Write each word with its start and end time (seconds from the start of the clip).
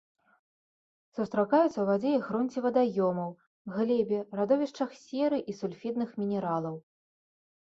Сустракаюцца 1.17 1.75
у 1.83 1.85
вадзе 1.89 2.13
і 2.19 2.21
грунце 2.29 2.63
вадаёмаў, 2.67 3.29
глебе, 3.77 4.19
радовішчах 4.41 4.89
серы 5.05 5.39
і 5.53 5.57
сульфідных 5.61 6.09
мінералаў. 6.25 6.75